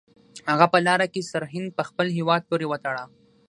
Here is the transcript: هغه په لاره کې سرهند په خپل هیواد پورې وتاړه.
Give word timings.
هغه 0.51 0.65
په 0.73 0.79
لاره 0.87 1.07
کې 1.13 1.27
سرهند 1.31 1.69
په 1.77 1.83
خپل 1.89 2.07
هیواد 2.17 2.41
پورې 2.49 2.65
وتاړه. 2.69 3.05